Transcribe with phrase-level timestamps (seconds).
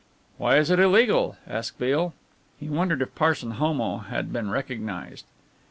[0.39, 2.15] "Why is it illegal?" asked Beale.
[2.59, 5.25] He wondered if Parson Homo had been recognized.